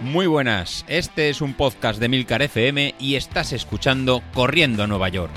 [0.00, 5.08] Muy buenas, este es un podcast de Milcar FM y estás escuchando Corriendo a Nueva
[5.08, 5.32] York.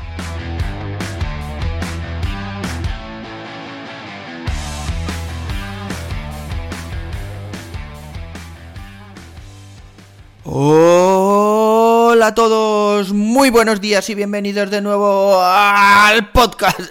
[10.44, 16.82] Hola a todos, muy buenos días y bienvenidos de nuevo al podcast.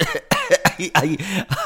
[0.94, 1.18] Ay,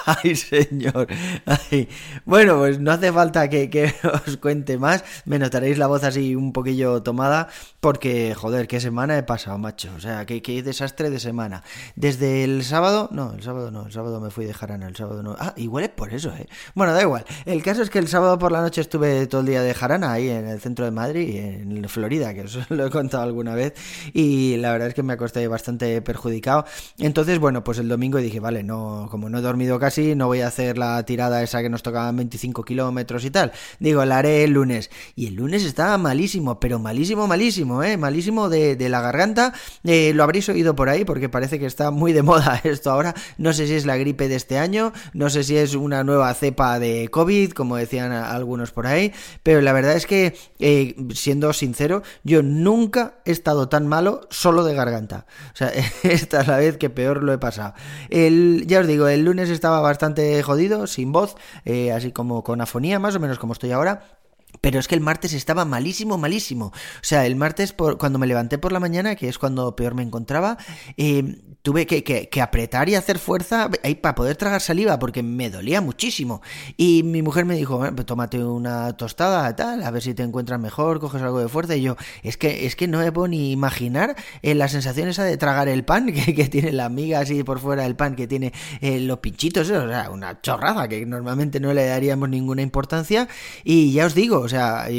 [0.07, 1.07] ay, señor.
[1.47, 1.89] Ay.
[2.25, 3.95] Bueno, pues no hace falta que, que,
[4.27, 5.05] os cuente más.
[5.25, 7.49] Me notaréis la voz así un poquillo tomada.
[7.81, 9.91] Porque, joder, qué semana he pasado, macho.
[9.97, 11.63] O sea, qué, qué desastre de semana.
[11.97, 13.09] Desde el sábado.
[13.13, 13.87] No, el sábado no.
[13.87, 14.89] El sábado me fui de jarana.
[14.89, 15.37] El sábado no.
[15.39, 16.49] Ah, igual es por eso, eh.
[16.75, 17.25] Bueno, da igual.
[17.45, 20.13] El caso es que el sábado por la noche estuve todo el día de jarana
[20.13, 23.75] ahí en el centro de Madrid, en Florida, que os lo he contado alguna vez.
[24.13, 26.65] Y la verdad es que me acosté bastante perjudicado.
[26.99, 30.41] Entonces, bueno, pues el domingo dije, vale, no como no he dormido casi, no voy
[30.41, 33.53] a hacer la tirada esa que nos tocaban 25 kilómetros y tal.
[33.79, 34.91] Digo, la haré el lunes.
[35.15, 37.97] Y el lunes estaba malísimo, pero malísimo, malísimo, ¿eh?
[37.97, 39.55] Malísimo de, la garganta.
[39.85, 43.15] Eh, lo habréis oído por ahí porque parece que está muy de moda esto ahora.
[43.39, 46.33] No sé si es la gripe de este año, no sé si es una nueva
[46.35, 51.53] cepa de COVID, como decían algunos por ahí, pero la verdad es que, eh, siendo
[51.53, 55.27] sincero, yo nunca he estado tan malo solo de garganta.
[55.53, 57.75] O sea, esta es la vez que peor lo he pasado.
[58.11, 62.43] El, ya os digo, digo, el lunes estaba bastante jodido, sin voz, eh, así como
[62.43, 64.24] con afonía, más o menos como estoy ahora.
[64.65, 66.69] Pero es que el martes estaba malísimo, malísimo.
[66.69, 69.95] O sea, el martes, por, cuando me levanté por la mañana, que es cuando peor
[69.95, 70.57] me encontraba,
[70.97, 75.51] eh, tuve que, que, apretar y hacer fuerza ahí para poder tragar saliva, porque me
[75.51, 76.41] dolía muchísimo.
[76.79, 80.23] Y mi mujer me dijo, bueno, pues tómate una tostada, tal, a ver si te
[80.23, 81.77] encuentras mejor, coges algo de fuerza.
[81.77, 85.25] Y yo, es que, es que no me puedo ni imaginar eh, la sensación esa
[85.25, 88.55] de tragar el pan que, tiene la miga así por fuera del pan, que tiene
[88.81, 93.29] eh, los pinchitos, o sea, una chorraza que normalmente no le daríamos ninguna importancia.
[93.63, 94.54] Y ya os digo, o sea,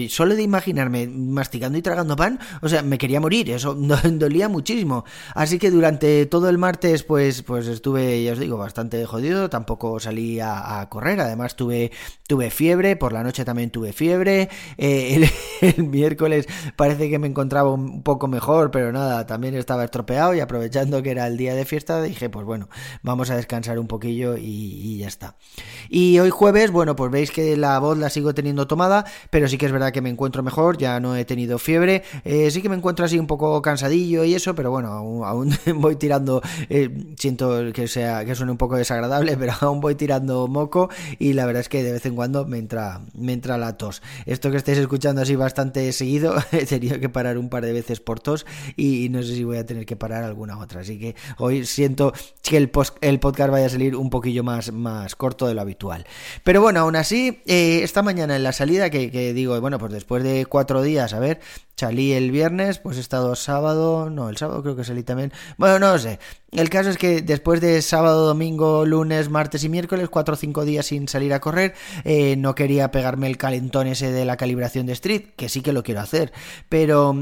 [0.09, 3.75] solo de imaginarme masticando y tragando pan, o sea, me quería morir, eso
[4.11, 5.05] dolía muchísimo.
[5.33, 9.49] Así que durante todo el martes, pues, pues estuve, ya os digo, bastante jodido.
[9.49, 11.19] Tampoco salí a, correr.
[11.19, 11.91] Además, tuve,
[12.27, 12.95] tuve fiebre.
[12.95, 14.49] Por la noche también tuve fiebre.
[14.77, 15.29] Eh,
[15.61, 20.33] el, miércoles parece que me encontraba un poco mejor, pero nada, también estaba estropeado.
[20.33, 22.69] Y aprovechando que era el día de fiesta, dije, pues bueno,
[23.03, 25.35] vamos a descansar un poquillo y ya está.
[25.89, 29.57] Y hoy jueves, bueno, pues veis que la voz la sigo teniendo tomada, pero sí
[29.57, 30.77] que es verdad que me encuentro mejor.
[30.77, 32.03] Ya no he tenido fiebre.
[32.23, 35.55] Eh, sí que me encuentro así un poco cansadillo y eso, pero bueno, aún, aún
[35.75, 40.47] voy tirando eh, siento que sea que suene un poco desagradable, pero aún voy tirando
[40.47, 40.89] moco
[41.19, 44.01] y la verdad es que de vez en cuando me entra, me entra la tos.
[44.25, 47.99] Esto que estáis escuchando así bastante seguido, he tenido que parar un par de veces
[47.99, 48.45] por tos
[48.75, 50.81] y no sé si voy a tener que parar alguna otra.
[50.81, 54.71] Así que hoy siento que el, post, el podcast vaya a salir un poquillo más,
[54.71, 56.05] más corto de lo habitual.
[56.43, 60.23] Pero bueno, aún así, eh, esta mañana en la salida que digo, bueno, pues después
[60.23, 61.39] de cuatro días, a ver,
[61.75, 65.31] salí el viernes, pues he estado sábado, no, el sábado creo que salí también.
[65.57, 66.19] Bueno, no lo sé.
[66.51, 70.65] El caso es que después de sábado, domingo, lunes, martes y miércoles, cuatro o cinco
[70.65, 74.85] días sin salir a correr, eh, no quería pegarme el calentón ese de la calibración
[74.87, 76.31] de Street, que sí que lo quiero hacer.
[76.69, 77.13] Pero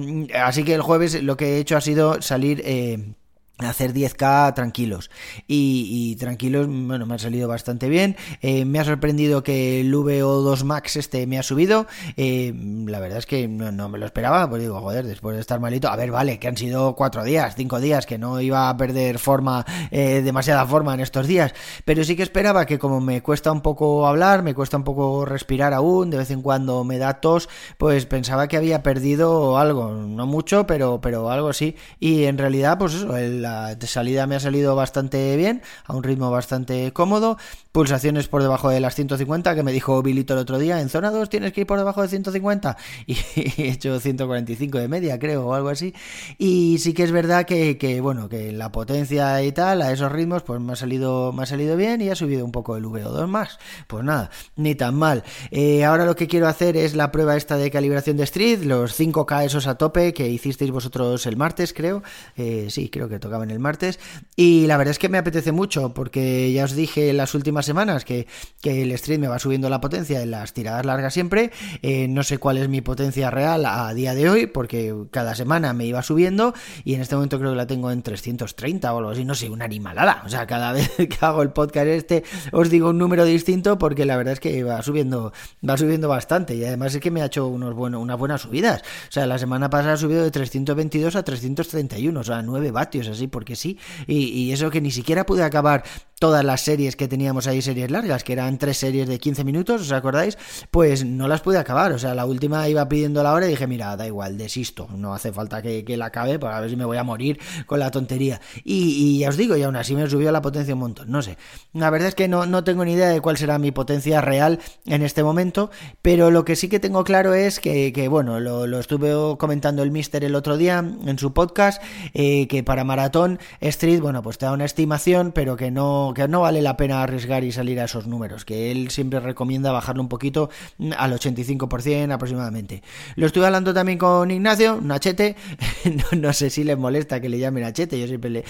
[0.42, 2.62] así que el jueves lo que he hecho ha sido salir...
[2.64, 3.14] Eh,
[3.60, 5.12] hacer 10k tranquilos.
[5.48, 8.16] Y, y, tranquilos bueno me ha salido bastante bien.
[8.42, 11.86] Eh, me ha sorprendido que el VO2 Max este me ha subido.
[12.18, 12.54] Eh,
[12.88, 15.60] la verdad es que no, no, me lo esperaba pues digo joder después de estar
[15.60, 18.78] malito a ver vale que han sido cuatro días cinco días que no iba a
[18.78, 21.54] perder forma eh, demasiada forma en estos días.
[21.86, 25.26] Pero sí que esperaba que como me cuesta un poco hablar me cuesta un poco
[25.26, 29.92] respirar aún de vez en cuando me da tos pues pensaba que había perdido algo.
[29.92, 31.76] No mucho pero pero algo sí.
[32.00, 36.02] Y en realidad pues eso el la salida me ha salido bastante bien, a un
[36.02, 37.38] ritmo bastante cómodo.
[37.72, 41.12] Pulsaciones por debajo de las 150, que me dijo Bilito el otro día, en zona
[41.12, 42.78] 2 tienes que ir por debajo de 150.
[43.06, 43.18] Y
[43.58, 45.94] he hecho 145 de media, creo, o algo así.
[46.38, 50.12] Y sí que es verdad que, que, bueno, que la potencia y tal, a esos
[50.12, 52.86] ritmos, pues me ha salido, me ha salido bien y ha subido un poco el
[52.86, 53.60] VO2 más.
[53.88, 55.24] Pues nada, ni tan mal.
[55.52, 58.98] Eh, ahora lo que quiero hacer es la prueba esta de calibración de Street, los
[58.98, 62.04] 5K esos a tope que hicisteis vosotros el martes, creo.
[62.36, 64.00] Eh, sí, creo que tocaba en el martes.
[64.36, 67.66] Y la verdad es que me apetece mucho, porque ya os dije en las últimas
[67.66, 68.28] semanas que,
[68.62, 71.52] que el stream me va subiendo la potencia en las tiradas largas siempre.
[71.82, 75.74] Eh, no sé cuál es mi potencia real a día de hoy, porque cada semana
[75.74, 76.54] me iba subiendo
[76.84, 79.50] y en este momento creo que la tengo en 330 o algo así, no sé,
[79.50, 80.22] una animalada.
[80.26, 84.06] O sea, cada vez que hago el podcast este os digo un número distinto porque
[84.06, 85.34] la verdad es que va subiendo,
[85.68, 88.82] va subiendo bastante y además es que me ha hecho unos buenos, unas buenas subidas.
[88.82, 93.08] O sea, la semana pasada ha subido de 322 a 331, o sea, 9 vatios
[93.08, 93.78] así porque sí.
[94.08, 95.84] Y, eso que ni siquiera pude acabar
[96.20, 99.82] todas las series que teníamos ahí, series largas, que eran tres series de 15 minutos,
[99.82, 100.38] ¿os acordáis?
[100.72, 103.68] Pues no las pude acabar, o sea, la última iba pidiendo la hora y dije,
[103.68, 106.96] mira, da igual, desisto, no hace falta que, la acabe, para ver si me voy
[106.96, 108.40] a morir con la tontería.
[108.64, 111.38] Y, ya os digo, y aún así me subió la potencia un montón, no sé.
[111.74, 114.60] La verdad es que no, no tengo ni idea de cuál será mi potencia real
[114.86, 115.72] en este momento,
[116.02, 120.24] pero lo que sí que tengo claro es que, bueno, lo, estuve comentando el Mister
[120.24, 121.82] el otro día en su podcast,
[122.14, 123.13] eh, que para Maratón
[123.60, 127.04] Street, bueno, pues te da una estimación, pero que no que no vale la pena
[127.04, 130.50] arriesgar y salir a esos números, que él siempre recomienda bajarlo un poquito
[130.98, 132.82] al 85% aproximadamente.
[133.16, 135.36] Lo estuve hablando también con Ignacio, Nachete,
[135.86, 138.44] no, no, sé si le molesta que le llame Nachete, yo siempre le,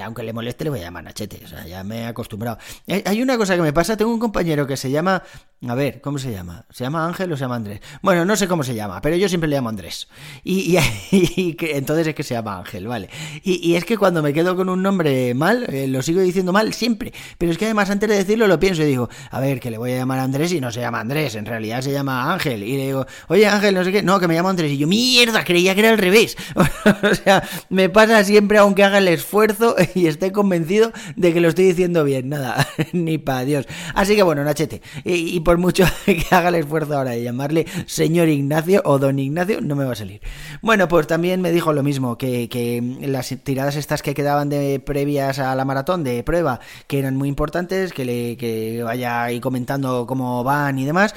[0.00, 2.58] aunque le moleste le voy a llamar Nachete, o sea, ya me he acostumbrado.
[3.04, 5.22] Hay una cosa que me pasa, tengo un compañero que se llama,
[5.66, 6.66] a ver, ¿cómo se llama?
[6.70, 7.80] ¿Se llama Ángel o se llama Andrés?
[8.02, 10.08] Bueno, no sé cómo se llama, pero yo siempre le llamo Andrés.
[10.44, 10.76] Y,
[11.58, 13.08] que, entonces es que se llama Ángel, vale.
[13.42, 16.72] Y, es que cuando me quedo con un nombre mal, eh, lo sigo diciendo mal
[16.72, 19.70] siempre pero es que además antes de decirlo lo pienso y digo, a ver, que
[19.70, 22.32] le voy a llamar a Andrés y no se llama Andrés, en realidad se llama
[22.32, 22.62] Ángel.
[22.62, 24.72] Y le digo, oye Ángel, no sé qué, no, que me llamo Andrés.
[24.72, 26.36] Y yo, mierda, creía que era al revés.
[27.02, 31.48] o sea, me pasa siempre aunque haga el esfuerzo y esté convencido de que lo
[31.48, 32.28] estoy diciendo bien.
[32.28, 33.66] Nada, ni para Dios.
[33.94, 38.28] Así que bueno, Nachete, y, por mucho que haga el esfuerzo ahora de llamarle señor
[38.28, 40.20] Ignacio o don Ignacio, no me va a salir.
[40.60, 44.80] Bueno, pues también me dijo lo mismo, que, que las tiradas estas que quedaban de
[44.80, 46.58] previas a la maratón de prueba,
[46.88, 51.14] que eran muy importantes, que, le, que vaya ahí comentando cómo van y demás.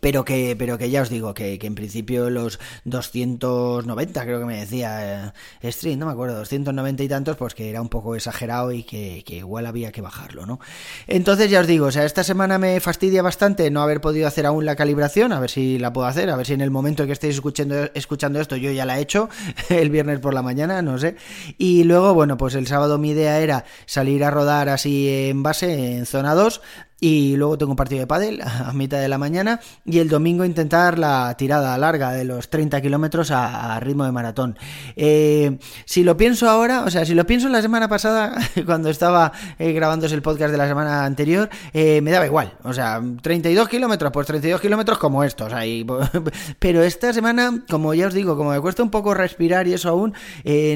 [0.00, 4.44] Pero que, pero que ya os digo, que, que, en principio los 290, creo que
[4.44, 8.14] me decía eh, Street, no me acuerdo, 290 y tantos, pues que era un poco
[8.14, 10.60] exagerado y que, que, igual había que bajarlo, ¿no?
[11.06, 14.44] Entonces ya os digo, o sea, esta semana me fastidia bastante no haber podido hacer
[14.44, 17.02] aún la calibración, a ver si la puedo hacer, a ver si en el momento
[17.02, 19.28] en que estéis escuchando, escuchando esto yo ya la he hecho,
[19.70, 21.16] el viernes por la mañana, no sé.
[21.58, 25.96] Y luego, bueno, pues el sábado mi idea era salir a rodar así en base,
[25.96, 26.60] en zona 2,
[26.98, 30.44] y luego tengo un partido de pádel a mitad de la mañana y el domingo
[30.44, 34.58] intentar la tirada larga de los 30 kilómetros a, ritmo de maratón.
[34.96, 38.34] Eh, si lo pienso ahora, o sea, si lo pienso la semana pasada,
[38.66, 42.54] cuando estaba eh, grabándose el podcast de la semana anterior, eh, me daba igual.
[42.62, 45.52] O sea, 32 kilómetros, pues 32 kilómetros como estos.
[45.52, 45.86] Ahí.
[46.58, 49.90] Pero esta semana, como ya os digo, como me cuesta un poco respirar y eso
[49.90, 50.14] aún,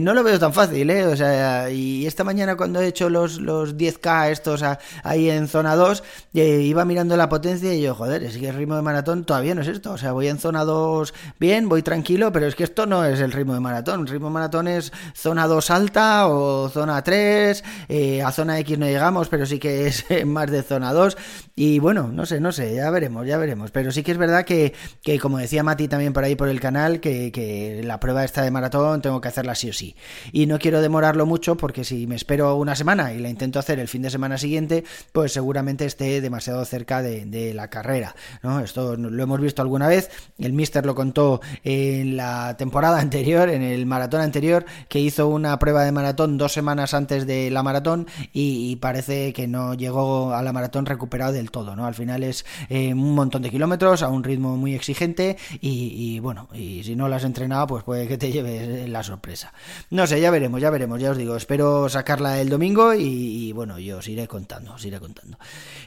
[0.03, 1.07] no lo veo tan fácil, ¿eh?
[1.07, 4.63] O sea, y esta mañana cuando he hecho los, los 10K estos
[5.03, 6.03] ahí en zona 2,
[6.33, 9.63] iba mirando la potencia y yo, joder, es que el ritmo de maratón todavía no
[9.63, 9.93] es esto.
[9.93, 13.21] O sea, voy en zona 2 bien, voy tranquilo, pero es que esto no es
[13.21, 14.01] el ritmo de maratón.
[14.01, 17.65] El ritmo de maratón es zona 2 alta o zona 3.
[17.89, 21.17] Eh, a zona X no llegamos, pero sí que es más de zona 2.
[21.57, 23.71] Y bueno, no sé, no sé, ya veremos, ya veremos.
[23.71, 26.61] Pero sí que es verdad que, que como decía Mati también por ahí por el
[26.61, 29.97] canal, que, que la prueba esta de maratón tengo que hacerla sí o sí.
[30.33, 33.79] Y no quiero demorarlo mucho porque si me espero una semana y la intento hacer
[33.79, 38.15] el fin de semana siguiente, pues seguramente demasiado cerca de, la carrera.
[38.43, 38.61] ¿no?
[38.61, 43.63] Esto lo hemos visto alguna vez, el Mister lo contó en la temporada anterior, en
[43.63, 48.07] el maratón anterior, que hizo una prueba de maratón dos semanas antes de la maratón
[48.33, 51.77] y, parece que no llegó a la maratón recuperado del todo.
[51.77, 51.87] ¿no?
[51.87, 56.49] Al final es eh, un montón de kilómetros a un ritmo muy exigente y, bueno,
[56.55, 59.53] y si no lo has entrenado, pues puede que te lleves la sorpresa.
[59.91, 63.79] No sé, ya veremos, ya veremos, ya os digo, espero sacarla el domingo y bueno,
[63.79, 65.37] yo os iré contando, os iré contando.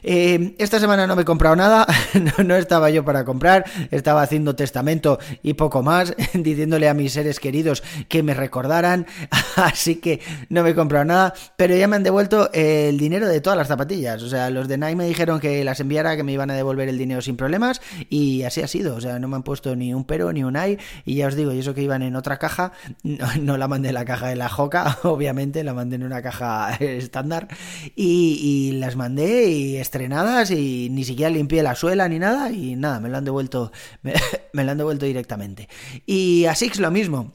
[0.06, 1.86] Eh, esta semana no me he comprado nada,
[2.44, 7.40] no, estaba yo para comprar, estaba haciendo testamento y poco más, diciéndole a mis seres
[7.40, 9.06] queridos que me recordaran,
[9.56, 10.20] así que
[10.50, 13.68] no me he comprado nada, pero ya me han devuelto el dinero de todas las
[13.68, 16.54] zapatillas, o sea, los de Nike me dijeron que las enviara, que me iban a
[16.54, 17.80] devolver el dinero sin problemas
[18.10, 20.58] y así ha sido, o sea, no me han puesto ni un pero ni un
[20.58, 23.88] ay y ya os digo, y eso que iban en otra caja, no, la mandé
[23.88, 27.48] en la caja de la Joca, obviamente, la mandé en una caja estándar
[27.96, 32.74] y, y las mandé y estrenadas y ni siquiera limpié la suela ni nada y
[32.74, 33.70] nada, me lo han devuelto,
[34.02, 34.12] me,
[34.52, 35.68] me lo han devuelto directamente.
[36.04, 37.32] Y a Six lo mismo.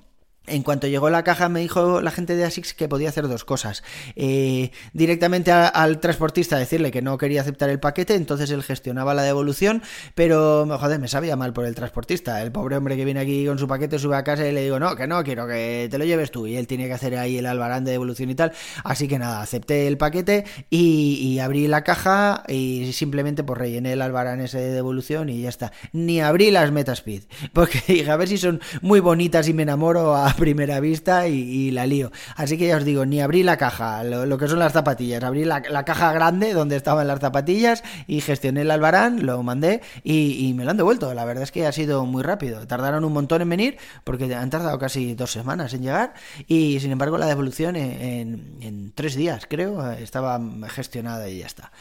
[0.50, 3.46] En cuanto llegó la caja me dijo la gente de ASICS que podía hacer dos
[3.46, 3.84] cosas.
[4.16, 9.24] Eh, directamente al transportista decirle que no quería aceptar el paquete, entonces él gestionaba la
[9.24, 9.82] devolución,
[10.16, 12.42] pero joder, me sabía mal por el transportista.
[12.42, 14.80] El pobre hombre que viene aquí con su paquete sube a casa y le digo,
[14.80, 16.48] no, que no, quiero que te lo lleves tú.
[16.48, 18.52] Y él tiene que hacer ahí el albarán de devolución y tal.
[18.84, 24.02] Así que nada, acepté el paquete y, abrí la caja y simplemente pues rellené el
[24.02, 25.72] albarán ese de devolución y ya está.
[25.94, 30.16] Ni abrí las Metaspeed, porque dije, a ver si son muy bonitas y me enamoro
[30.16, 32.12] a primera vista y, la lío.
[32.36, 35.46] Así que ya os digo, ni abrí la caja, lo, que son las zapatillas, abrí
[35.46, 40.64] la, caja grande donde estaban las zapatillas y gestioné el albarán, lo mandé y, me
[40.64, 41.14] lo han devuelto.
[41.14, 42.66] La verdad es que ha sido muy rápido.
[42.66, 46.14] Tardaron un montón en venir porque han tardado casi dos semanas en llegar
[46.48, 51.72] y sin embargo la devolución en, en tres días, creo, estaba gestionada y ya está.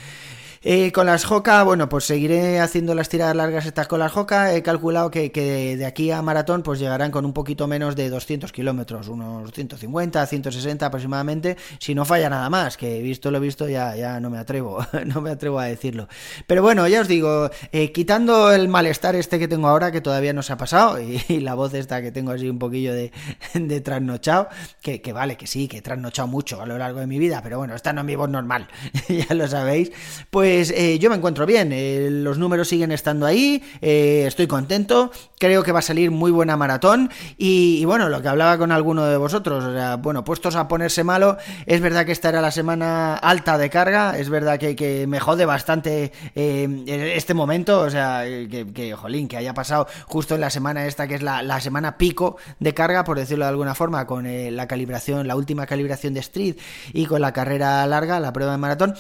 [0.63, 4.55] Eh, con las Joca, bueno, pues seguiré haciendo las tiradas largas estas con las Joca.
[4.55, 8.51] He calculado que, de aquí a maratón pues llegarán con un poquito menos de 200
[8.51, 13.95] kilómetros, unos 150, 160 aproximadamente, si no falla nada más, que visto lo visto ya,
[13.95, 16.09] ya no me atrevo, no me atrevo a decirlo.
[16.49, 20.33] Pero bueno, ya os digo, eh, quitando el malestar este que tengo ahora, que todavía
[20.33, 20.99] no se ha pasado,
[21.29, 23.13] y, la voz esta que tengo así un poquillo de,
[23.55, 24.49] de trasnochado,
[24.83, 27.43] que, que, vale, que sí, que he trasnochado mucho a lo largo de mi vida,
[27.45, 28.67] pero bueno, esta no es mi voz normal,
[29.09, 29.93] ya lo sabéis,
[30.31, 34.47] pues pues eh, yo me encuentro bien, eh, los números siguen estando ahí, eh, estoy
[34.47, 38.73] contento, creo que va a salir muy buena maratón y, bueno, lo que hablaba con
[38.73, 41.37] alguno de vosotros, o sea, bueno, puestos a ponerse malo,
[41.67, 45.45] es verdad que esta era la semana alta de carga, es verdad que, me jode
[45.45, 51.07] bastante este momento, o sea, que, jolín, que haya pasado justo en la semana esta
[51.07, 54.67] que es la, la semana pico de carga, por decirlo de alguna forma, con la
[54.67, 56.57] calibración, la última calibración de Street
[56.95, 58.95] y con la carrera larga, la prueba de maratón,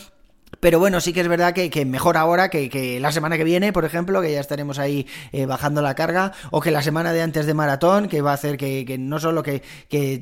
[0.61, 3.85] pero bueno, sí que es verdad que, mejor ahora que, la semana que viene, por
[3.85, 7.47] ejemplo, que ya estaremos ahí eh, bajando la carga, o que la semana de antes
[7.47, 9.63] de maratón, que va a hacer que, no solo que,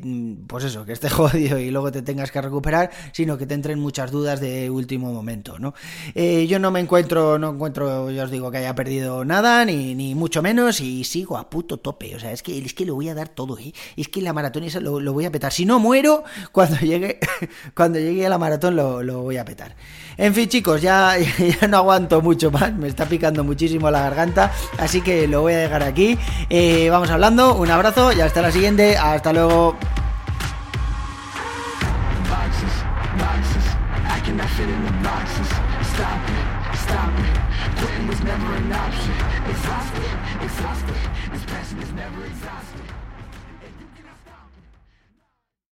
[0.02, 3.54] mm, pues eso, que esté jodido y luego te tengas que recuperar, sino que te
[3.54, 5.74] entren muchas dudas de último momento, ¿no?
[6.14, 9.94] Eh, yo no me encuentro, no encuentro, ya os digo, que haya perdido nada, ni,
[9.94, 12.94] ni mucho menos, y sigo a puto tope, o sea, es que, es que lo
[12.94, 13.72] voy a dar todo, ¿eh?
[13.96, 15.52] Es que la maratón esa lo, lo voy a petar.
[15.52, 17.18] Si no muero, cuando llegue,
[17.74, 19.74] cuando llegue a la maratón lo, lo voy a petar.
[20.18, 21.14] En fin, chicos, ya,
[21.60, 25.52] ya, no aguanto mucho más, me está picando muchísimo la garganta, así que lo voy
[25.52, 26.18] a dejar aquí.
[26.48, 29.76] Eh, vamos hablando, un abrazo y hasta la siguiente, hasta luego.
[38.26, 39.15] never